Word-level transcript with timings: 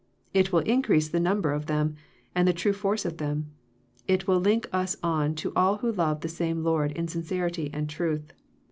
It 0.33 0.51
will 0.51 0.61
increase 0.61 1.09
the 1.09 1.19
number 1.19 1.51
of 1.53 1.67
them, 1.67 1.95
and 2.33 2.47
the 2.47 2.53
true 2.53 2.73
force 2.73 3.05
of 3.05 3.17
them. 3.17 3.51
It 4.07 4.27
will 4.27 4.39
link 4.39 4.67
us 4.73 4.95
on 5.03 5.35
to 5.35 5.53
all 5.55 5.77
who 5.77 5.91
love 5.91 6.21
the 6.21 6.27
same 6.27 6.63
Lord 6.63 6.91
in 6.93 7.07
sincerity 7.07 7.69
and 7.71 7.87
truth. 7.87 8.33